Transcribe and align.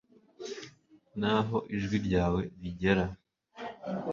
n’aho 1.19 1.57
ijwi 1.75 1.97
ryawe 2.05 2.41
rigera 2.61 3.05